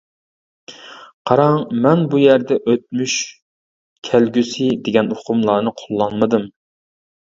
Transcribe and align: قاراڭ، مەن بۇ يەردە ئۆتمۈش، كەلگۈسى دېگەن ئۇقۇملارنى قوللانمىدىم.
قاراڭ، 1.31 1.59
مەن 1.83 2.01
بۇ 2.13 2.21
يەردە 2.23 2.57
ئۆتمۈش، 2.73 3.19
كەلگۈسى 4.09 4.71
دېگەن 4.89 5.13
ئۇقۇملارنى 5.17 5.75
قوللانمىدىم. 5.83 6.53